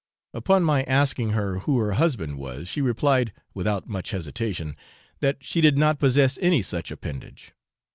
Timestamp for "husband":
1.91-2.39